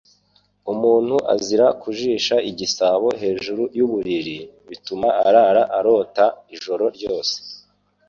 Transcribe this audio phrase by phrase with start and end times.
[0.71, 4.37] Umuntu azira kujisha igisabo hejuru y’uburiri,
[4.69, 7.35] bituma arara arota ijoro ryose